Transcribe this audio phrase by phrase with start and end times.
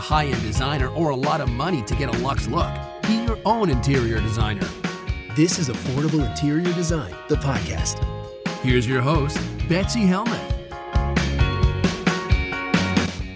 [0.00, 2.70] High end designer or a lot of money to get a luxe look.
[3.02, 4.66] Be your own interior designer.
[5.36, 8.02] This is Affordable Interior Design, the podcast.
[8.62, 10.56] Here's your host, Betsy Helmuth.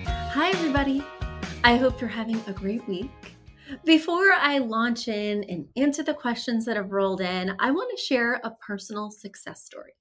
[0.06, 1.02] Hi, everybody.
[1.62, 3.10] I hope you're having a great week.
[3.84, 8.02] Before I launch in and answer the questions that have rolled in, I want to
[8.02, 9.92] share a personal success story.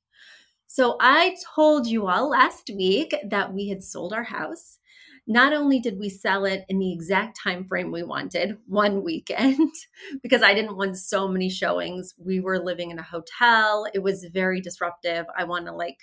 [0.68, 4.80] So, I told you all last week that we had sold our house.
[5.26, 9.72] Not only did we sell it in the exact time frame we wanted, one weekend,
[10.24, 12.14] because I didn't want so many showings.
[12.18, 13.86] We were living in a hotel.
[13.94, 15.26] It was very disruptive.
[15.38, 15.98] I want to like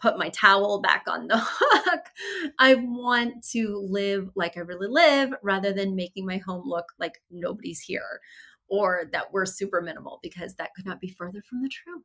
[0.00, 2.04] put my towel back on the hook.
[2.58, 7.20] I want to live like I really live rather than making my home look like
[7.30, 8.20] nobody's here
[8.68, 12.02] or that we're super minimal because that could not be further from the truth.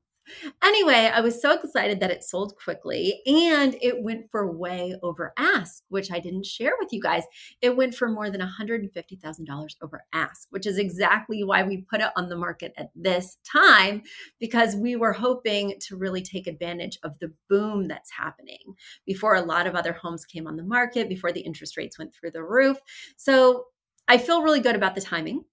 [0.63, 5.33] Anyway, I was so excited that it sold quickly and it went for way over
[5.37, 7.23] ask, which I didn't share with you guys.
[7.61, 12.11] It went for more than $150,000 over ask, which is exactly why we put it
[12.15, 14.03] on the market at this time
[14.39, 18.75] because we were hoping to really take advantage of the boom that's happening
[19.05, 22.13] before a lot of other homes came on the market, before the interest rates went
[22.13, 22.77] through the roof.
[23.17, 23.65] So
[24.07, 25.43] I feel really good about the timing.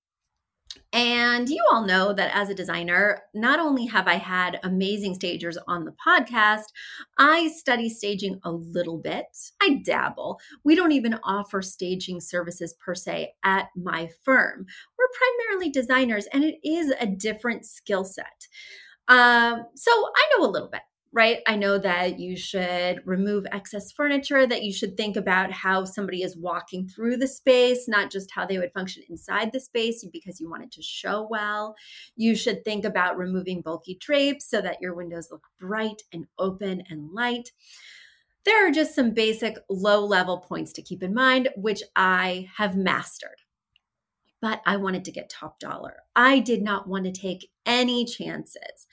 [0.93, 5.59] And you all know that as a designer, not only have I had amazing stagers
[5.67, 6.65] on the podcast,
[7.19, 9.27] I study staging a little bit.
[9.63, 10.41] I dabble.
[10.65, 14.67] We don't even offer staging services per se at my firm.
[14.99, 18.47] We're primarily designers, and it is a different skill set.
[19.09, 20.83] Um, so I know a little bit
[21.17, 21.39] right?
[21.47, 26.23] I know that you should remove excess furniture, that you should think about how somebody
[26.23, 30.43] is walking through the space, not just how they would function inside the space because
[30.43, 31.75] you want it to show well.
[32.17, 36.83] You should think about removing bulky drapes so that your windows look bright and open
[36.91, 37.51] and light.
[38.45, 42.77] There are just some basic low level points to keep in mind, which I have
[42.77, 43.41] mastered.
[44.43, 45.95] But I wanted to get top dollar.
[46.15, 48.87] I did not want to take any chances.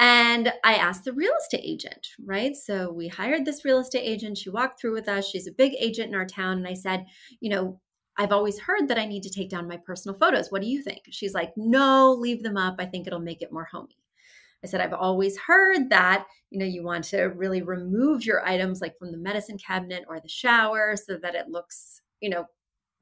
[0.00, 2.56] And I asked the real estate agent, right?
[2.56, 4.38] So we hired this real estate agent.
[4.38, 5.28] She walked through with us.
[5.28, 6.56] She's a big agent in our town.
[6.56, 7.04] And I said,
[7.40, 7.78] you know,
[8.16, 10.50] I've always heard that I need to take down my personal photos.
[10.50, 11.02] What do you think?
[11.10, 12.76] She's like, no, leave them up.
[12.78, 13.98] I think it'll make it more homey.
[14.64, 18.80] I said, I've always heard that, you know, you want to really remove your items
[18.80, 22.46] like from the medicine cabinet or the shower so that it looks, you know,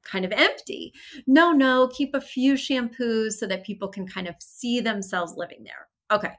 [0.03, 0.93] kind of empty.
[1.27, 5.63] No, no, keep a few shampoos so that people can kind of see themselves living
[5.63, 5.87] there.
[6.11, 6.33] Okay,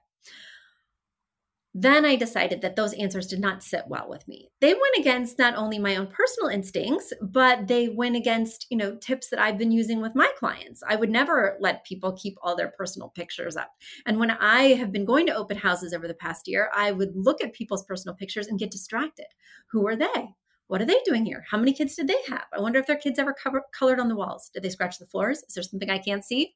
[1.72, 4.50] then I decided that those answers did not sit well with me.
[4.60, 8.96] They went against not only my own personal instincts, but they went against, you know,
[8.96, 10.82] tips that I've been using with my clients.
[10.88, 13.70] I would never let people keep all their personal pictures up.
[14.04, 17.12] And when I have been going to open houses over the past year, I would
[17.14, 19.26] look at people's personal pictures and get distracted.
[19.70, 20.34] Who are they?
[20.66, 21.44] What are they doing here?
[21.48, 22.46] How many kids did they have?
[22.52, 24.50] I wonder if their kids ever cover- colored on the walls.
[24.52, 25.44] Did they scratch the floors?
[25.48, 26.54] Is there something I can't see?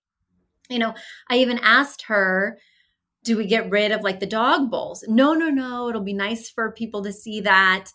[0.68, 0.94] You know,
[1.28, 2.58] I even asked her,
[3.24, 5.04] do we get rid of like the dog bowls?
[5.08, 5.88] No, no, no.
[5.88, 7.86] It'll be nice for people to see that.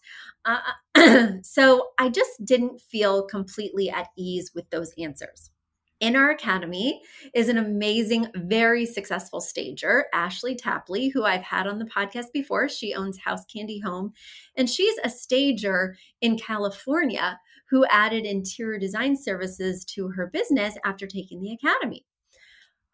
[0.44, 0.60] Uh,
[1.44, 5.52] so I just didn't feel completely at ease with those answers.
[6.00, 7.02] In our academy
[7.34, 12.70] is an amazing, very successful stager, Ashley Tapley, who I've had on the podcast before.
[12.70, 14.14] She owns House Candy Home,
[14.56, 17.38] and she's a stager in California
[17.70, 22.06] who added interior design services to her business after taking the academy.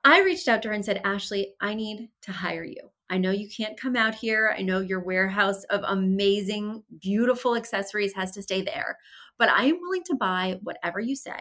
[0.06, 2.92] I reached out to her and said, Ashley, I need to hire you.
[3.10, 4.56] I know you can't come out here.
[4.56, 8.98] I know your warehouse of amazing, beautiful accessories has to stay there,
[9.40, 11.40] but I am willing to buy whatever you say.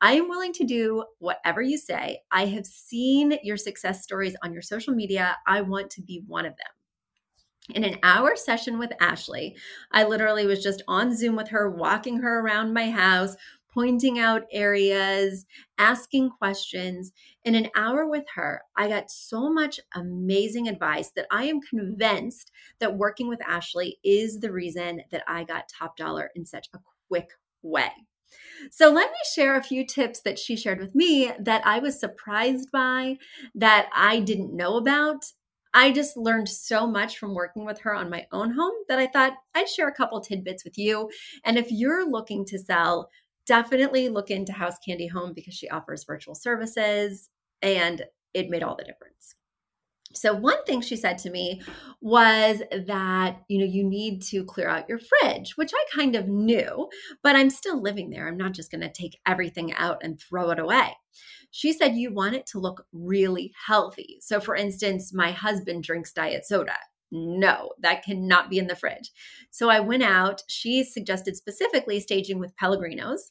[0.00, 2.20] I am willing to do whatever you say.
[2.32, 5.36] I have seen your success stories on your social media.
[5.46, 7.74] I want to be one of them.
[7.74, 9.56] In an hour session with Ashley,
[9.90, 13.36] I literally was just on Zoom with her, walking her around my house,
[13.76, 15.44] pointing out areas,
[15.76, 17.12] asking questions.
[17.44, 22.50] In an hour with her, I got so much amazing advice that I am convinced
[22.80, 26.78] that working with Ashley is the reason that I got top dollar in such a
[27.08, 27.28] quick
[27.62, 27.90] way.
[28.70, 32.00] So, let me share a few tips that she shared with me that I was
[32.00, 33.18] surprised by,
[33.54, 35.26] that I didn't know about.
[35.76, 39.06] I just learned so much from working with her on my own home that I
[39.08, 41.10] thought I'd share a couple tidbits with you.
[41.44, 43.10] And if you're looking to sell
[43.46, 47.28] definitely look into House Candy Home because she offers virtual services
[47.62, 48.02] and
[48.34, 49.34] it made all the difference.
[50.12, 51.60] So one thing she said to me
[52.00, 56.26] was that you know you need to clear out your fridge, which I kind of
[56.26, 56.88] knew,
[57.22, 58.26] but I'm still living there.
[58.26, 60.96] I'm not just going to take everything out and throw it away.
[61.50, 64.18] She said you want it to look really healthy.
[64.20, 66.76] So for instance, my husband drinks diet soda
[67.10, 69.10] no, that cannot be in the fridge.
[69.50, 70.42] So I went out.
[70.48, 73.30] She suggested specifically staging with Pellegrinos.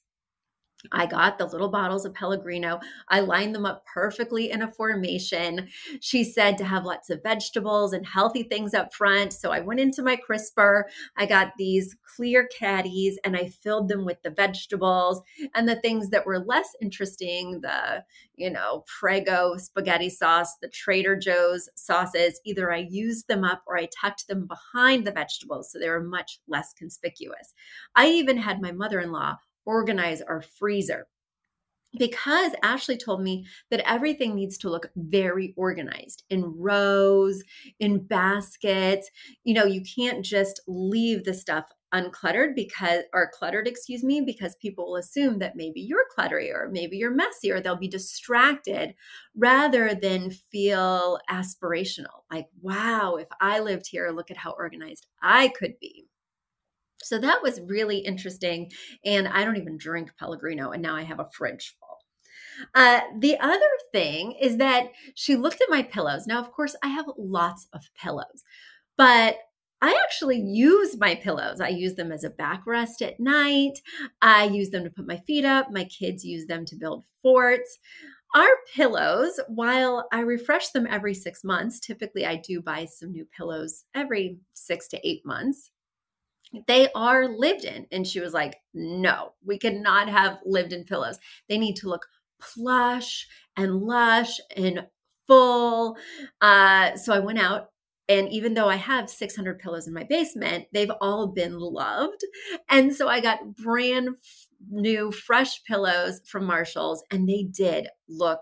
[0.91, 2.79] I got the little bottles of Pellegrino.
[3.09, 5.67] I lined them up perfectly in a formation.
[5.99, 9.33] She said to have lots of vegetables and healthy things up front.
[9.33, 10.87] So I went into my crisper.
[11.17, 15.21] I got these clear caddies and I filled them with the vegetables
[15.53, 18.03] and the things that were less interesting the,
[18.35, 22.39] you know, Prego spaghetti sauce, the Trader Joe's sauces.
[22.45, 26.03] Either I used them up or I tucked them behind the vegetables so they were
[26.03, 27.53] much less conspicuous.
[27.95, 31.07] I even had my mother in law organize our freezer.
[31.97, 37.41] Because Ashley told me that everything needs to look very organized in rows,
[37.79, 39.09] in baskets.
[39.43, 44.55] You know, you can't just leave the stuff uncluttered because or cluttered excuse me because
[44.55, 48.93] people will assume that maybe you're cluttery or maybe you're messy or they'll be distracted
[49.35, 52.23] rather than feel aspirational.
[52.29, 56.05] Like wow if i lived here look at how organized i could be
[57.01, 58.71] so that was really interesting.
[59.03, 61.97] And I don't even drink Pellegrino, and now I have a fridge full.
[62.73, 63.59] Uh, the other
[63.91, 66.25] thing is that she looked at my pillows.
[66.25, 68.43] Now, of course, I have lots of pillows,
[68.97, 69.37] but
[69.81, 71.59] I actually use my pillows.
[71.59, 73.79] I use them as a backrest at night.
[74.21, 75.67] I use them to put my feet up.
[75.71, 77.77] My kids use them to build forts.
[78.35, 83.25] Our pillows, while I refresh them every six months, typically I do buy some new
[83.25, 85.71] pillows every six to eight months
[86.67, 87.87] they are lived in.
[87.91, 91.17] And she was like, no, we cannot have lived in pillows.
[91.49, 92.05] They need to look
[92.39, 94.87] plush and lush and
[95.27, 95.97] full.
[96.41, 97.69] Uh, so I went out.
[98.07, 102.23] And even though I have 600 pillows in my basement, they've all been loved.
[102.69, 104.09] And so I got brand
[104.69, 108.41] new, fresh pillows from Marshall's, and they did look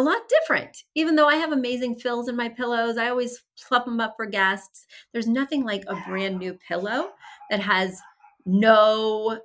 [0.00, 0.84] a lot different.
[0.94, 4.24] Even though I have amazing fills in my pillows, I always plump them up for
[4.24, 4.86] guests.
[5.12, 7.10] There's nothing like a brand new pillow
[7.50, 8.00] that has
[8.46, 9.38] no,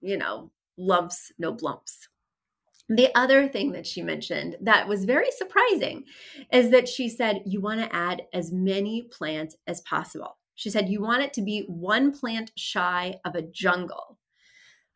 [0.00, 2.08] you know, lumps, no blumps.
[2.88, 6.04] The other thing that she mentioned that was very surprising
[6.50, 10.38] is that she said you want to add as many plants as possible.
[10.54, 14.18] She said you want it to be one plant shy of a jungle.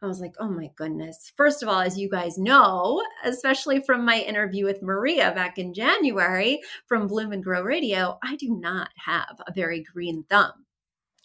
[0.02, 1.32] I was like, oh my goodness.
[1.36, 5.72] First of all, as you guys know, especially from my interview with Maria back in
[5.72, 10.52] January from Bloom and Grow Radio, I do not have a very green thumb.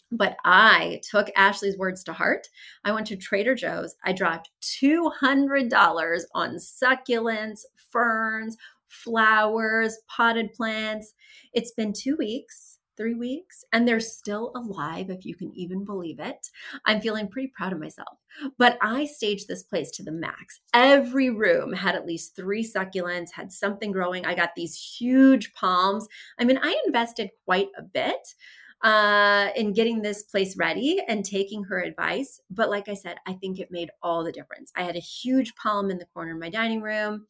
[0.09, 2.47] But I took Ashley's words to heart.
[2.85, 3.95] I went to Trader Joe's.
[4.05, 7.61] I dropped $200 on succulents,
[7.91, 11.13] ferns, flowers, potted plants.
[11.53, 12.70] It's been two weeks
[13.01, 16.49] three weeks and they're still alive, if you can even believe it.
[16.85, 18.19] I'm feeling pretty proud of myself.
[18.59, 20.61] But I staged this place to the max.
[20.75, 24.23] Every room had at least three succulents, had something growing.
[24.23, 26.07] I got these huge palms.
[26.39, 28.35] I mean, I invested quite a bit
[28.83, 32.39] uh, in getting this place ready and taking her advice.
[32.51, 34.71] But like I said, I think it made all the difference.
[34.75, 37.25] I had a huge palm in the corner of my dining room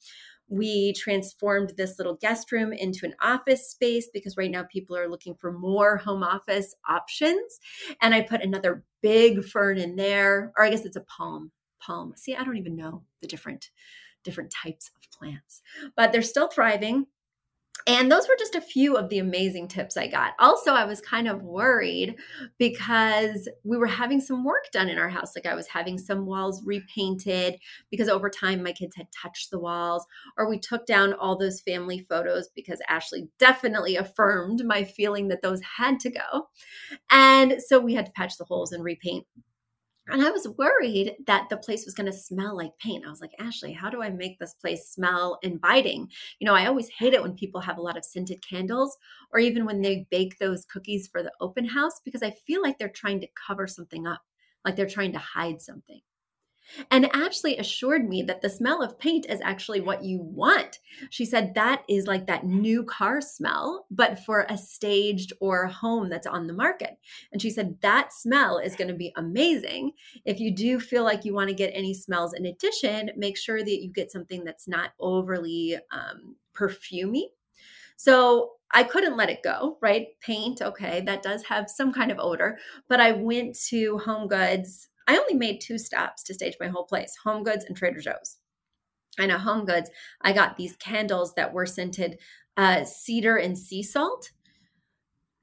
[0.52, 5.10] we transformed this little guest room into an office space because right now people are
[5.10, 7.60] looking for more home office options.
[8.02, 11.52] And I put another big fern in there, or I guess it's a palm.
[11.80, 12.14] Palm.
[12.16, 13.72] See, I don't even know the different
[14.24, 15.62] different types of plants,
[15.96, 17.08] but they're still thriving.
[17.88, 20.34] And those were just a few of the amazing tips I got.
[20.40, 22.16] Also, I was kind of worried
[22.58, 25.36] because we were having some work done in our house.
[25.36, 27.58] Like I was having some walls repainted
[27.90, 30.06] because over time my kids had touched the walls,
[30.38, 35.42] or we took down all those family photos because Ashley definitely affirmed my feeling that
[35.42, 36.50] those had to go.
[37.10, 39.26] And so we had to patch the holes and repaint.
[40.08, 43.06] And I was worried that the place was going to smell like paint.
[43.06, 46.10] I was like, Ashley, how do I make this place smell inviting?
[46.40, 48.98] You know, I always hate it when people have a lot of scented candles
[49.32, 52.78] or even when they bake those cookies for the open house because I feel like
[52.78, 54.22] they're trying to cover something up,
[54.66, 56.02] like they're trying to hide something.
[56.90, 60.80] And Ashley assured me that the smell of paint is actually what you want.
[61.10, 66.10] She said that is like that new car smell, but for a staged or home
[66.10, 66.98] that's on the market.
[67.32, 69.92] And she said that smell is going to be amazing.
[70.26, 73.64] If you do feel like you want to get any smells in addition, make sure
[73.64, 77.24] that you get something that's not overly um, perfumy.
[77.98, 80.08] So I couldn't let it go, right?
[80.22, 82.58] Paint, okay, that does have some kind of odor.
[82.88, 86.86] But I went to Home Goods I only made two stops to stage my whole
[86.86, 88.38] place Home Goods and Trader Joe's.
[89.20, 89.90] And at Home Goods,
[90.22, 92.18] I got these candles that were scented
[92.58, 94.32] uh, cedar and sea salt.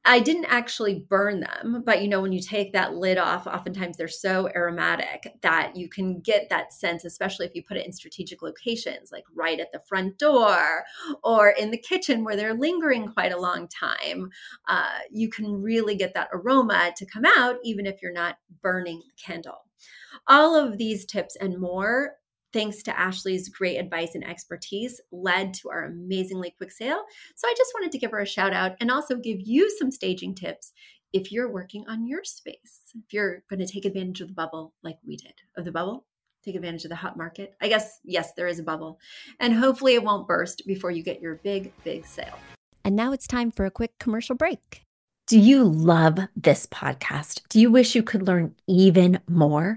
[0.08, 3.98] I didn't actually burn them, but you know, when you take that lid off, oftentimes
[3.98, 7.92] they're so aromatic that you can get that sense, especially if you put it in
[7.92, 10.84] strategic locations, like right at the front door
[11.22, 14.30] or in the kitchen where they're lingering quite a long time.
[14.66, 19.02] Uh, you can really get that aroma to come out, even if you're not burning
[19.04, 19.66] the candle.
[20.26, 22.12] All of these tips and more
[22.52, 27.02] thanks to Ashley's great advice and expertise, led to our amazingly quick sale.
[27.36, 29.90] So I just wanted to give her a shout out and also give you some
[29.90, 30.72] staging tips
[31.12, 32.82] if you're working on your space.
[32.94, 36.06] If you're going to take advantage of the bubble like we did, of the bubble,
[36.44, 37.54] take advantage of the hot market.
[37.60, 38.98] I guess, yes, there is a bubble.
[39.40, 42.38] And hopefully it won't burst before you get your big, big sale.
[42.84, 44.82] And now it's time for a quick commercial break.
[45.26, 47.42] Do you love this podcast?
[47.50, 49.76] Do you wish you could learn even more?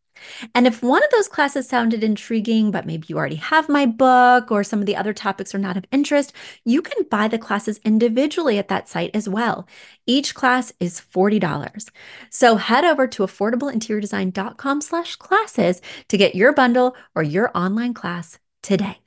[0.55, 4.51] And if one of those classes sounded intriguing, but maybe you already have my book
[4.51, 6.33] or some of the other topics are not of interest,
[6.65, 9.67] you can buy the classes individually at that site as well.
[10.05, 11.89] Each class is $40.
[12.29, 18.39] So head over to affordableinteriordesign.com slash classes to get your bundle or your online class
[18.61, 18.97] today.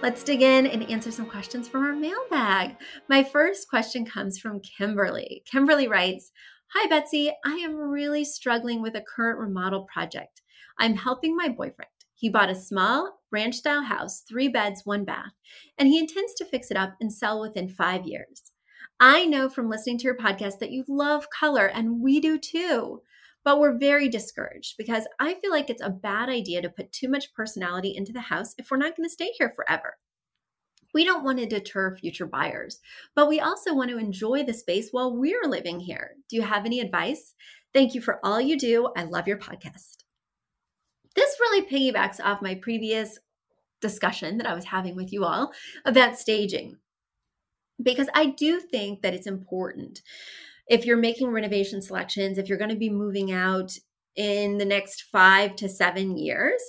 [0.00, 2.76] Let's dig in and answer some questions from our mailbag.
[3.08, 5.42] My first question comes from Kimberlee.
[5.44, 6.30] Kimberlee writes,
[6.74, 7.32] Hi, Betsy.
[7.46, 10.42] I am really struggling with a current remodel project.
[10.78, 11.88] I'm helping my boyfriend.
[12.14, 15.32] He bought a small ranch style house, three beds, one bath,
[15.78, 18.52] and he intends to fix it up and sell within five years.
[19.00, 23.00] I know from listening to your podcast that you love color, and we do too.
[23.44, 27.08] But we're very discouraged because I feel like it's a bad idea to put too
[27.08, 29.96] much personality into the house if we're not going to stay here forever.
[30.94, 32.80] We don't want to deter future buyers,
[33.14, 36.12] but we also want to enjoy the space while we're living here.
[36.28, 37.34] Do you have any advice?
[37.74, 38.88] Thank you for all you do.
[38.96, 40.04] I love your podcast.
[41.14, 43.18] This really piggybacks off my previous
[43.80, 45.52] discussion that I was having with you all
[45.84, 46.78] about staging,
[47.82, 50.02] because I do think that it's important.
[50.68, 53.76] If you're making renovation selections, if you're going to be moving out
[54.16, 56.60] in the next five to seven years,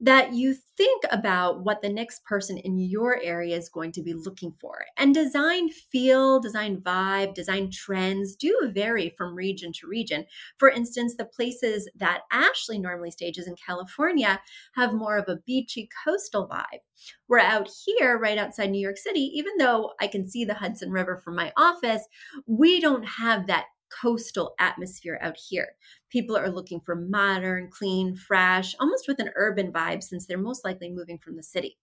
[0.00, 4.12] that you think about what the next person in your area is going to be
[4.12, 4.84] looking for.
[4.96, 10.24] And design feel, design vibe, design trends do vary from region to region.
[10.58, 14.40] For instance, the places that Ashley normally stages in California
[14.74, 16.80] have more of a beachy coastal vibe.
[17.28, 20.90] We're out here, right outside New York City, even though I can see the Hudson
[20.90, 22.06] River from my office,
[22.46, 25.68] we don't have that coastal atmosphere out here.
[26.10, 30.64] People are looking for modern, clean, fresh, almost with an urban vibe since they're most
[30.64, 31.78] likely moving from the city.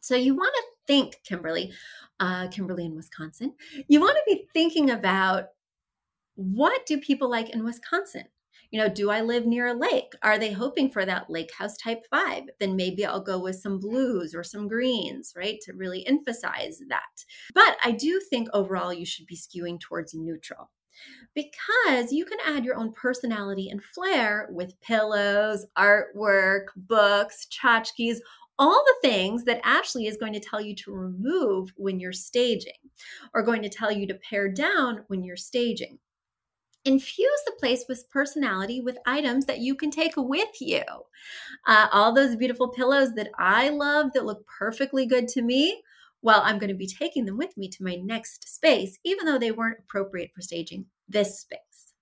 [0.00, 1.72] So you want to think, Kimberlee,
[2.20, 3.54] uh, Kimberlee in Wisconsin,
[3.88, 5.46] you want to be thinking about
[6.34, 8.24] what do people like in Wisconsin?
[8.70, 10.12] You know, do I live near a lake?
[10.22, 12.46] Are they hoping for that lake house type vibe?
[12.58, 15.58] Then maybe I'll go with some blues or some greens, right?
[15.62, 17.24] To really emphasize that.
[17.54, 20.70] But I do think overall you should be skewing towards neutral
[21.34, 28.18] because you can add your own personality and flair with pillows, artwork, books, tchotchkes,
[28.58, 32.72] all the things that Ashley is going to tell you to remove when you're staging
[33.34, 35.98] or going to tell you to pare down when you're staging.
[36.84, 40.82] Infuse the place with personality with items that you can take with you.
[41.66, 45.82] Uh, all those beautiful pillows that I love that look perfectly good to me.
[46.24, 49.38] Well, I'm going to be taking them with me to my next space, even though
[49.38, 51.92] they weren't appropriate for staging this space.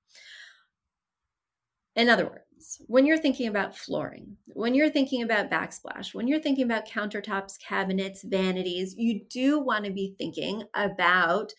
[1.96, 6.38] In other words, when you're thinking about flooring, when you're thinking about backsplash, when you're
[6.38, 11.52] thinking about countertops, cabinets, vanities, you do want to be thinking about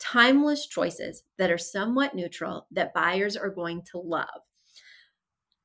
[0.00, 4.40] timeless choices that are somewhat neutral that buyers are going to love.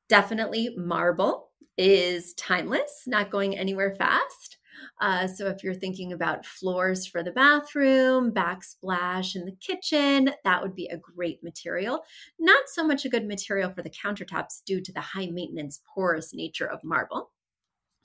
[0.10, 4.58] Definitely marble is timeless, not going anywhere fast.
[5.00, 10.62] Uh, so if you're thinking about floors for the bathroom, backsplash in the kitchen, that
[10.62, 12.04] would be a great material.
[12.40, 16.34] Not so much a good material for the countertops due to the high maintenance, porous
[16.34, 17.32] nature of marble.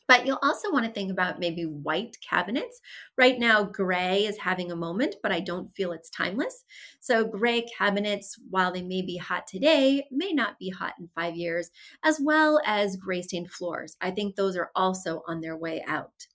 [0.09, 2.81] But you'll also want to think about maybe white cabinets.
[3.17, 6.65] Right now, gray is having a moment, but I don't feel it's timeless.
[7.01, 11.37] So, gray cabinets, while they may be hot today, may not be hot in five
[11.37, 11.71] years,
[12.05, 13.97] as well as gray stained floors.
[14.01, 16.29] I think those are also on their way out.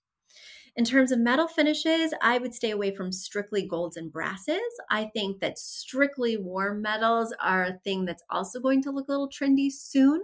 [0.76, 4.62] In terms of metal finishes, I would stay away from strictly golds and brasses.
[4.90, 9.12] I think that strictly warm metals are a thing that's also going to look a
[9.12, 10.22] little trendy soon.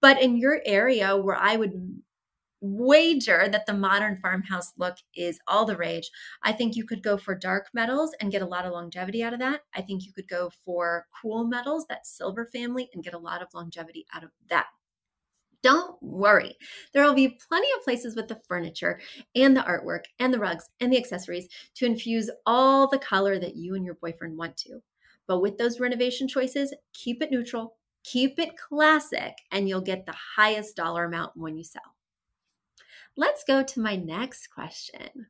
[0.00, 2.02] But in your area where I would
[2.60, 6.10] wager that the modern farmhouse look is all the rage.
[6.42, 9.34] I think you could go for dark metals and get a lot of longevity out
[9.34, 9.62] of that.
[9.74, 13.42] I think you could go for cool metals, that silver family, and get a lot
[13.42, 14.66] of longevity out of that.
[15.64, 16.54] Don't worry.
[16.92, 19.00] There will be plenty of places with the furniture
[19.34, 23.56] and the artwork and the rugs and the accessories to infuse all the color that
[23.56, 24.82] you and your boyfriend want to.
[25.26, 30.14] But with those renovation choices, keep it neutral, keep it classic, and you'll get the
[30.36, 31.96] highest dollar amount when you sell.
[33.16, 35.28] Let's go to my next question.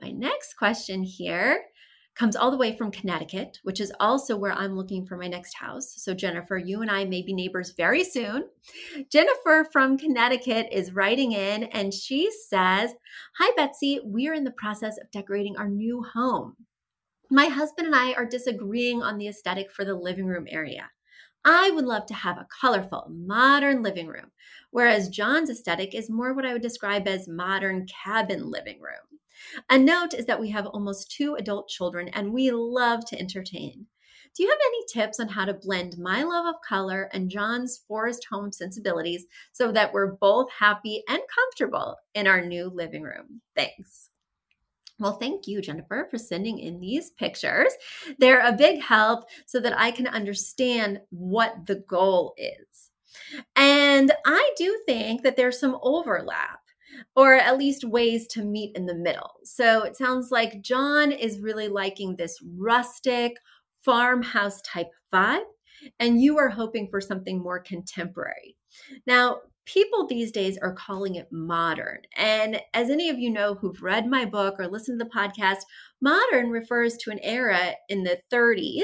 [0.00, 1.64] My next question here
[2.20, 5.54] comes all the way from Connecticut, which is also where I'm looking for my next
[5.54, 5.94] house.
[5.96, 8.44] So, Jennifer, you and I may be neighbors very soon.
[9.10, 12.92] Jennifer from Connecticut is writing in and she says,
[13.38, 14.00] Hi, Betsy.
[14.04, 16.56] We are in the process of decorating our new home.
[17.30, 20.90] My husband and I are disagreeing on the aesthetic for the living room area.
[21.42, 24.30] I would love to have a colorful, modern living room,
[24.72, 29.09] whereas John's aesthetic is more what I would describe as modern cabin living room.
[29.68, 33.86] A note is that we have almost two adult children and we love to entertain.
[34.36, 37.82] Do you have any tips on how to blend my love of color and John's
[37.88, 43.40] forest home sensibilities so that we're both happy and comfortable in our new living room?
[43.56, 44.10] Thanks.
[45.00, 47.72] Well, thank you, Jennifer, for sending in these pictures.
[48.18, 52.90] They're a big help so that I can understand what the goal is.
[53.56, 56.59] And I do think that there's some overlap
[57.16, 59.32] or at least ways to meet in the middle.
[59.44, 63.36] So it sounds like John is really liking this rustic
[63.84, 65.44] farmhouse type vibe,
[65.98, 68.56] and you are hoping for something more contemporary.
[69.06, 71.98] Now, people these days are calling it modern.
[72.16, 75.60] And as any of you know who've read my book or listened to the podcast,
[76.00, 78.82] modern refers to an era in the 30s,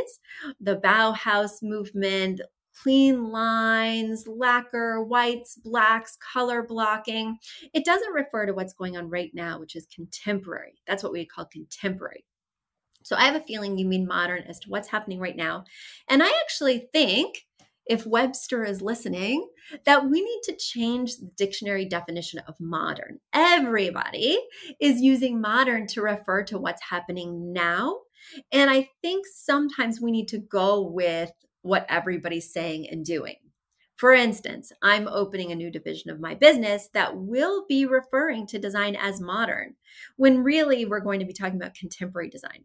[0.61, 2.41] the Bauhaus movement,
[2.83, 7.39] clean lines, lacquer, whites, blacks, color blocking.
[7.75, 10.75] It doesn't refer to what's going on right now, which is contemporary.
[10.87, 12.25] That's what we call contemporary.
[13.03, 15.65] So I have a feeling you mean modern as to what's happening right now.
[16.09, 17.47] And I actually think
[17.87, 19.49] if Webster is listening,
[19.85, 23.21] that we need to change the dictionary definition of modern.
[23.33, 24.41] Everybody
[24.81, 28.01] is using modern to refer to what's happening now.
[28.51, 31.31] And I think sometimes we need to go with
[31.67, 33.37] what everybody's saying and doing.
[33.97, 38.59] For instance, I'm opening a new division of my business that will be referring to
[38.59, 39.75] design as modern,
[40.17, 42.65] when really we're going to be talking about contemporary design.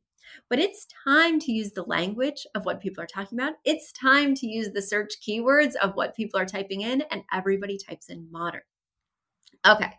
[0.49, 3.53] But it's time to use the language of what people are talking about.
[3.65, 7.77] It's time to use the search keywords of what people are typing in, and everybody
[7.77, 8.61] types in modern.
[9.65, 9.93] Okay.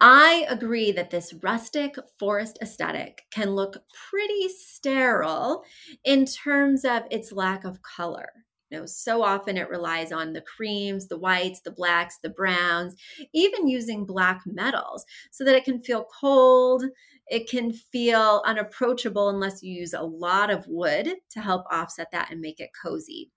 [0.00, 5.64] I agree that this rustic forest aesthetic can look pretty sterile
[6.04, 8.28] in terms of its lack of color.
[8.70, 12.96] You know, so often it relies on the creams, the whites, the blacks, the browns,
[13.32, 16.84] even using black metals so that it can feel cold.
[17.28, 22.30] It can feel unapproachable unless you use a lot of wood to help offset that
[22.30, 23.30] and make it cozy.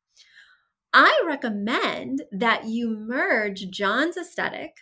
[0.94, 4.78] I recommend that you merge John's aesthetic,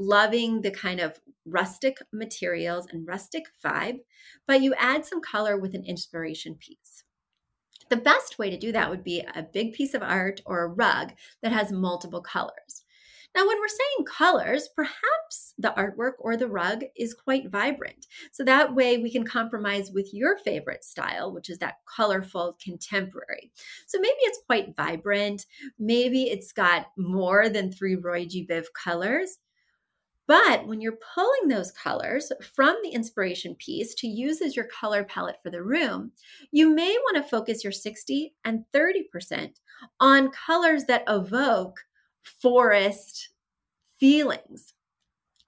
[0.00, 3.98] loving the kind of rustic materials and rustic vibe,
[4.46, 7.04] but you add some color with an inspiration piece.
[7.90, 10.68] The best way to do that would be a big piece of art or a
[10.68, 12.84] rug that has multiple colors.
[13.34, 18.06] Now, when we're saying colors, perhaps the artwork or the rug is quite vibrant.
[18.32, 23.52] So that way we can compromise with your favorite style, which is that colorful contemporary.
[23.86, 25.46] So maybe it's quite vibrant.
[25.78, 28.46] Maybe it's got more than three Roy G.
[28.50, 29.38] Biv colors.
[30.30, 35.02] But when you're pulling those colors from the inspiration piece to use as your color
[35.02, 36.12] palette for the room,
[36.52, 39.54] you may want to focus your 60 and 30%
[39.98, 41.80] on colors that evoke
[42.22, 43.30] forest
[43.98, 44.74] feelings,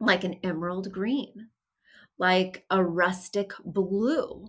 [0.00, 1.50] like an emerald green,
[2.18, 4.48] like a rustic blue,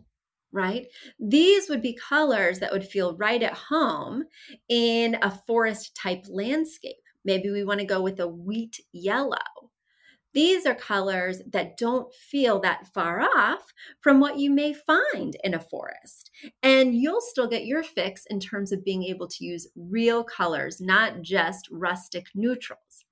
[0.52, 0.88] right?
[1.20, 4.24] These would be colors that would feel right at home
[4.68, 6.96] in a forest type landscape.
[7.24, 9.38] Maybe we want to go with a wheat yellow
[10.34, 15.54] these are colors that don't feel that far off from what you may find in
[15.54, 16.32] a forest.
[16.62, 20.82] And you'll still get your fix in terms of being able to use real colors,
[20.82, 23.06] not just rustic neutrals.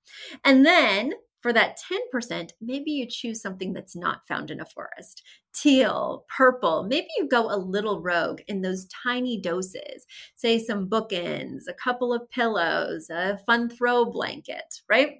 [0.43, 1.77] And then for that
[2.13, 6.83] 10%, maybe you choose something that's not found in a forest teal, purple.
[6.83, 10.05] Maybe you go a little rogue in those tiny doses,
[10.35, 15.17] say some bookends, a couple of pillows, a fun throw blanket, right?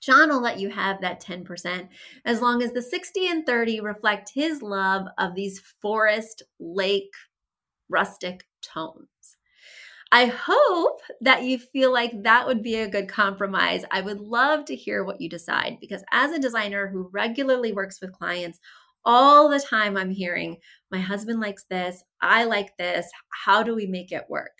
[0.00, 1.88] John will let you have that 10%
[2.24, 7.12] as long as the 60 and 30 reflect his love of these forest, lake,
[7.88, 9.08] rustic tones.
[10.12, 13.84] I hope that you feel like that would be a good compromise.
[13.90, 18.00] I would love to hear what you decide because, as a designer who regularly works
[18.00, 18.60] with clients,
[19.04, 20.58] all the time I'm hearing,
[20.90, 23.08] my husband likes this, I like this.
[23.44, 24.52] How do we make it work?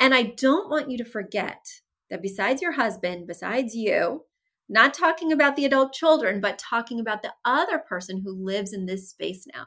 [0.00, 1.64] And I don't want you to forget
[2.10, 4.24] that besides your husband, besides you,
[4.72, 8.86] not talking about the adult children, but talking about the other person who lives in
[8.86, 9.66] this space now.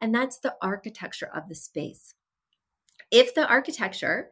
[0.00, 2.14] And that's the architecture of the space.
[3.10, 4.30] If the architecture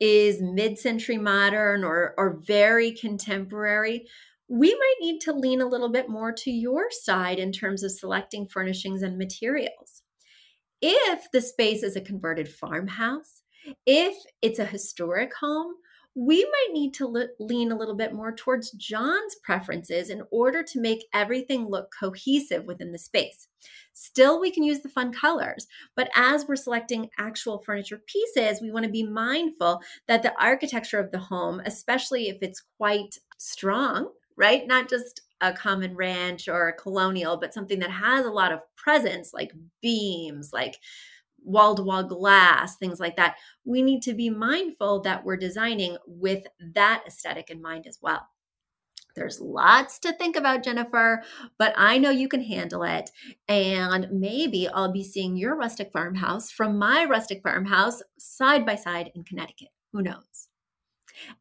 [0.00, 4.06] is mid century modern or, or very contemporary,
[4.48, 7.92] we might need to lean a little bit more to your side in terms of
[7.92, 10.02] selecting furnishings and materials.
[10.80, 13.42] If the space is a converted farmhouse,
[13.86, 15.74] if it's a historic home,
[16.14, 20.62] we might need to le- lean a little bit more towards John's preferences in order
[20.62, 23.48] to make everything look cohesive within the space.
[23.94, 28.70] Still, we can use the fun colors, but as we're selecting actual furniture pieces, we
[28.70, 34.10] want to be mindful that the architecture of the home, especially if it's quite strong,
[34.36, 34.66] right?
[34.66, 38.60] Not just a common ranch or a colonial, but something that has a lot of
[38.76, 40.78] presence, like beams, like
[41.44, 43.36] wall to wall glass, things like that.
[43.64, 48.26] We need to be mindful that we're designing with that aesthetic in mind as well.
[49.14, 51.22] There's lots to think about, Jennifer,
[51.58, 53.10] but I know you can handle it.
[53.46, 59.10] And maybe I'll be seeing your rustic farmhouse from my rustic farmhouse side by side
[59.14, 59.68] in Connecticut.
[59.92, 60.48] Who knows?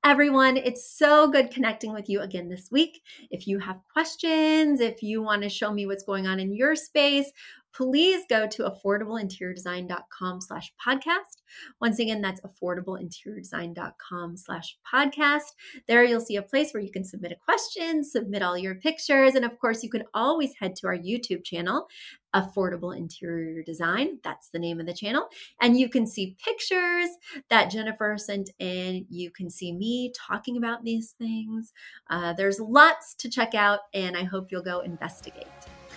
[0.04, 3.02] Everyone, it's so good connecting with you again this week.
[3.30, 6.76] If you have questions, if you want to show me what's going on in your
[6.76, 7.32] space,
[7.74, 11.42] please go to affordableinteriordesign.com slash podcast.
[11.80, 15.54] Once again, that's affordableinteriordesign.com slash podcast.
[15.88, 19.36] There you'll see a place where you can submit a question, submit all your pictures,
[19.36, 21.88] and of course, you can always head to our YouTube channel,
[22.36, 24.20] Affordable Interior Design.
[24.24, 25.28] That's the name of the channel.
[25.62, 27.10] And you can see pictures
[27.50, 29.06] that Jennifer sent in.
[29.10, 31.74] You can see me talking about these things.
[32.10, 35.48] Uh, there's lots to check out, and I hope you'll go investigate.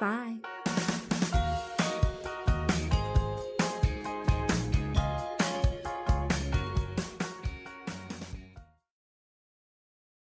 [0.00, 0.79] Bye.